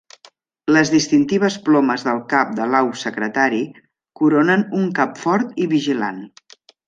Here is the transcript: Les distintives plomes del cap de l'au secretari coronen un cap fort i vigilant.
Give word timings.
Les 0.75 0.91
distintives 0.93 1.57
plomes 1.67 2.05
del 2.07 2.21
cap 2.31 2.55
de 2.61 2.65
l'au 2.71 2.89
secretari 3.03 3.61
coronen 4.21 4.67
un 4.81 4.89
cap 5.01 5.15
fort 5.27 5.63
i 5.67 5.71
vigilant. 5.77 6.19